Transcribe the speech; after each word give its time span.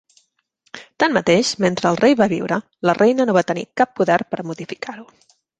Tanmateix, 1.03 1.51
mentre 1.67 1.91
el 1.91 1.99
rei 2.01 2.17
va 2.23 2.29
viure, 2.33 2.59
la 2.91 2.97
Reina 3.01 3.29
no 3.31 3.39
va 3.41 3.47
tenir 3.53 3.69
cap 3.83 3.95
poder 4.01 4.21
per 4.33 4.45
a 4.45 4.51
modificar-ho. 4.55 5.11